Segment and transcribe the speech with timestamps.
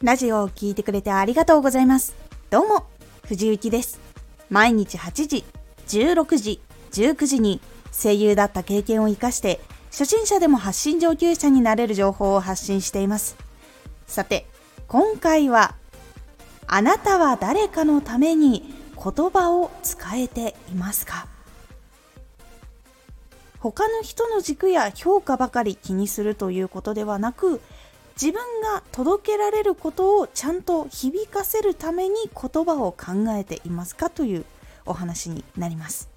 [0.00, 2.14] ラジオを聴いてくれてありがとうございます。
[2.50, 2.86] どうも、
[3.26, 3.98] 藤幸です。
[4.48, 5.44] 毎日8時、
[5.88, 6.60] 16時、
[6.92, 7.60] 19時に
[7.90, 9.58] 声優だった経験を活かして、
[9.90, 13.36] 初心者でも発信上級者になれる情報を発信しています。
[14.06, 14.46] さて、
[14.86, 15.74] 今回は、
[16.68, 21.26] あなたは誰かのために言葉を使えていますか？
[23.58, 27.60] 他の人の軸や評価ばかり気にするということではなく
[28.20, 34.44] 自分が届けられることをちゃんと響かせるために言葉を考えていますかという
[34.86, 36.08] お話になります。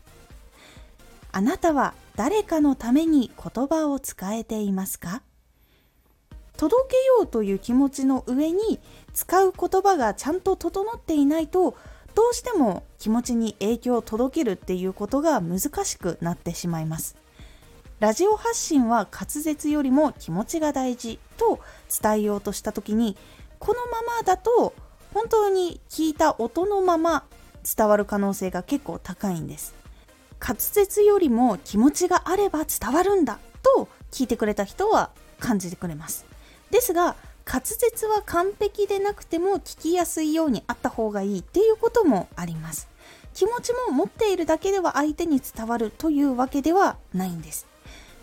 [1.32, 5.22] あなたは誰かのために言葉を使えていますか？
[6.58, 8.80] 届けようという気持ちの上に
[9.14, 11.78] 使う言葉がちゃんと整っていないと
[12.16, 17.16] どうしても気持ちに影響を届けるっていうことが難しくなってしまいます。
[18.02, 21.60] ラジオ発信は滑舌よりも気持ちが大事と
[22.02, 23.16] 伝えようとした時に
[23.60, 24.74] このままだと
[25.14, 27.26] 本当に聞いた音のまま
[27.64, 29.76] 伝わる可能性が結構高いんです。
[30.40, 36.26] 滑舌よりも気持ちがあれば伝わるんだと聞いてくれた人は感じてくれます。
[36.72, 37.16] ですが
[37.46, 42.90] 滑舌は完璧でなくても聞きやすいようにあった方がいいっていうこともあります。
[43.36, 47.70] 気持ちも持っているだけでは相手に伝わるというわけではないんです。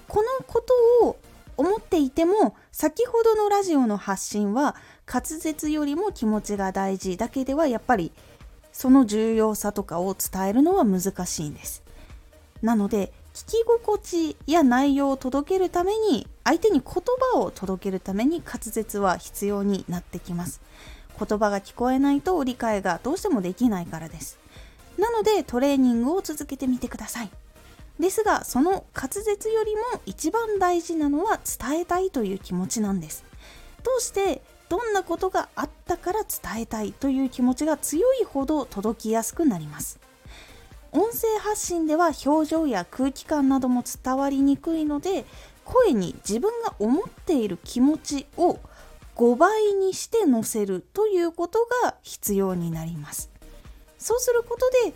[0.08, 0.62] このこ
[1.00, 1.18] とを
[1.56, 4.74] 思っていても先ほどのラジオの発信は
[5.06, 8.12] 滑舌よりも気持ちが大事だけではやっぱり
[8.72, 11.82] その重要さとかを伝えるのは難しいんです。
[12.62, 16.92] なので聞き心地や内容を届けるために相手に言
[17.32, 20.60] 葉を届けるために滑舌は必要になってきます。
[21.18, 24.38] 言葉が聞こえないと理解がどうしてもできないからです。
[24.96, 27.30] なのでトレーニングを続けてみてください。
[27.98, 33.24] ですがその滑舌よりも一番大事なのは伝えたいという気持ちなんです。
[33.82, 39.98] どうしてどんなことがあったから伝えたいという気持ちが強いほど届きやすくなります。
[40.92, 45.26] 音声発信では表情や空気感なども伝わりにくいので
[45.64, 48.58] 声に自分が思っている気持ちを
[49.16, 53.30] 5倍にして乗せるということが必要になります。
[53.98, 54.94] そうすることで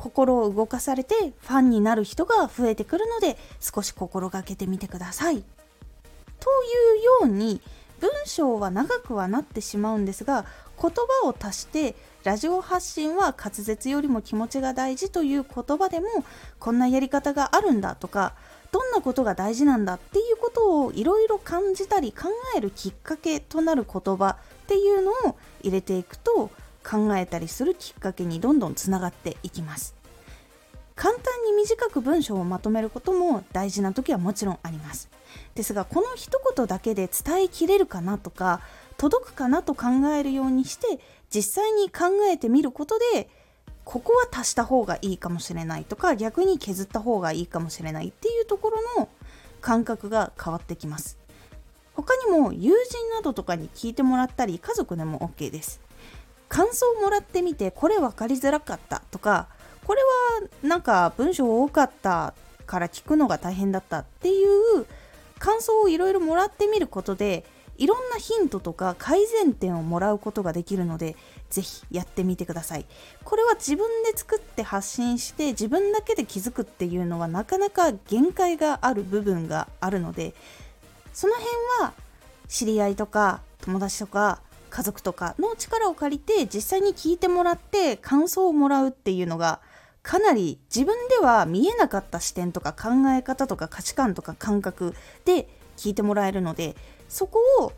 [0.00, 5.44] 心を動かされてファンになる人が増えてくるので少し心がけてみてください。
[6.40, 6.48] と
[6.94, 7.60] いうように
[8.00, 10.46] 文章は長くはなってしまうんですが
[10.80, 10.90] 言
[11.22, 11.94] 葉を足して
[12.24, 16.06] ラジオ発信は滑舌よりも気持ちが大事という言葉でも
[16.58, 18.32] こんなやり方があるんだとか
[18.72, 26.50] どんなことが大事なんだっていうことをいろいろ感じたり考えるきっかけとなる言葉っていうのを入れていくと
[26.84, 29.94] 考えたりするきっかけにどんどんつながっていきます。
[30.96, 35.08] 簡単に短く文章をまとめることも大事な時はもちろんあります。
[35.54, 38.60] ですがこの一言だけで伝えきれるかなとか
[38.98, 41.00] 届くかなと考えるようにして
[41.34, 43.30] 実際に考えてみることで
[43.84, 49.08] ここは足した方がいいかもしれないとか逆に削った方がいいかもしれないっていうところの
[49.60, 51.18] 感覚が変わってきます。
[51.94, 55.80] 他にも友人などとかに聞いてもらったり家族でも OK です。
[56.50, 59.46] 感想をもらってみてこれ分かりづらかったとか
[59.84, 60.02] これ
[60.42, 62.34] はなんか文章多かった
[62.66, 64.84] から聞くのが大変だったっていう
[65.38, 67.44] 感想をいろいろもらってみることで
[67.78, 71.16] いろんなヒントとか改善点をもらうことができるので
[71.48, 72.84] ぜひやってみてください。
[73.24, 80.34] これは自分で作って発信して自分だけで気づくっていうのはなかなか限界がある部分があるので
[81.14, 81.94] その辺は
[82.48, 84.40] 知り合いとか友達とか
[84.70, 89.60] 家族とかの力を借りて実際に聞いてもらって感想をもらうっていうのが
[90.02, 94.94] かなり自分では見えなかった視点とか考え方とか価値観とか感覚
[95.24, 96.76] で聞いてもらえるので
[97.08, 97.72] そこを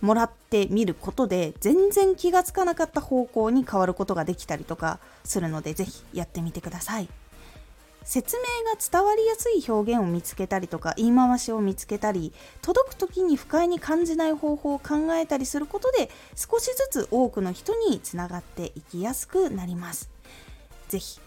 [0.00, 7.08] もらってみることで全然気がつかなかった方向に変わることができたりとかするので是非やってみてください。
[8.06, 12.32] 説明が伝わりやすい表現を見つけたりとか言い回しを見つけたり
[12.62, 20.08] 届く時に不快に感じない方法を考えたりすることで少しずつ多くの人につながっていきやすくなります。
[20.88, 21.20] 是非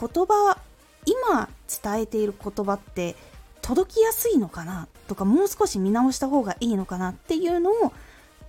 [0.00, 0.56] 言葉
[1.04, 1.48] 今
[1.82, 3.16] 伝えている言葉って
[3.60, 4.86] 届きやすいのかな？
[5.08, 7.90] とかもう少し見直した方がいいのかなっていうのを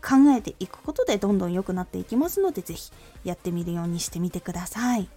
[0.02, 2.92] 考えていくことでどんどん良くなっていきますので是非
[3.24, 5.10] やってみるようにしてみてください。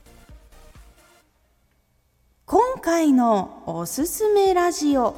[2.85, 5.17] 回のおすすめラジオ。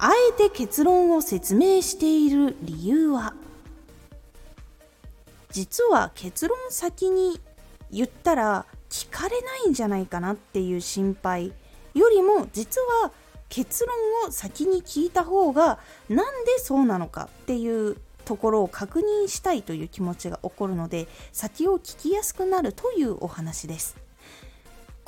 [0.00, 3.34] あえて結論を説明している理由は？
[5.52, 7.40] 実は結論先に
[7.92, 11.52] 言ったら聞かれないんじゃないかなっていう心配。
[11.94, 13.12] よりも実は
[13.48, 13.94] 結論
[14.28, 23.96] を先に聞いた方がなんでそうなのかっていうところを確認したいという気持ちが起こるので先を聞きやすくなるというお話です。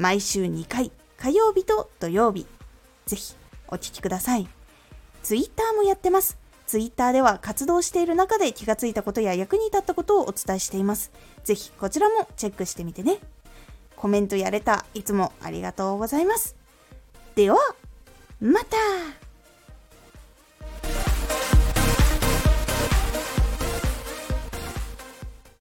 [0.00, 2.46] 毎週2回火曜日と土曜日。
[3.04, 3.34] ぜひ
[3.68, 4.48] お聴きください。
[5.22, 6.38] ツイッターもやってます。
[6.66, 11.12] ツイッターでは活動している中で気がついたことや役に立ったことをお伝えしています。
[11.44, 13.18] ぜひこちらもチェックしてみてね。
[13.94, 14.86] コメントやれた。
[14.94, 16.56] いつもありがとうございます。
[17.34, 17.58] では
[18.40, 18.78] また。